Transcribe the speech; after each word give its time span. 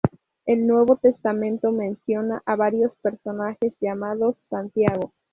El 0.47 0.65
Nuevo 0.65 0.95
Testamento 0.95 1.71
menciona 1.71 2.41
a 2.47 2.55
varios 2.55 2.91
personajes 3.03 3.75
llamados 3.79 4.35
Santiago. 4.49 5.13